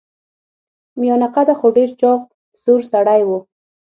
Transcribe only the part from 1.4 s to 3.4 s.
خو ډیر چاغ سور سړی و.